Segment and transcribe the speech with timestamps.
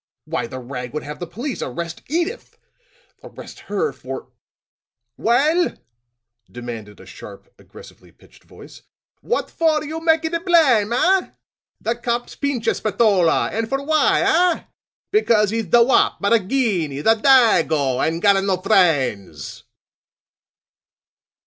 [0.25, 2.57] Why, the rag would have the police arrest Edyth
[3.23, 4.29] arrest her for"
[5.15, 5.75] "Well,"
[6.51, 8.81] demanded a sharp, aggressively pitched voice,
[9.21, 11.29] "what for you make a da blame, eh?
[11.83, 14.63] Da cops pinch a Spatola, and for why, eh?
[15.11, 19.65] Because he's da wop, da Ginney, da Dago and got a no friends."